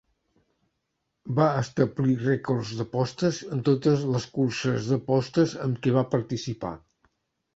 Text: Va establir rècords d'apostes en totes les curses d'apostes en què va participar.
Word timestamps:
Va 1.39 1.49
establir 1.57 2.15
rècords 2.21 2.71
d'apostes 2.79 3.41
en 3.57 3.61
totes 3.69 4.07
les 4.15 4.27
curses 4.39 4.89
d'apostes 4.93 5.53
en 5.67 5.75
què 5.83 5.93
va 5.99 6.07
participar. 6.15 6.73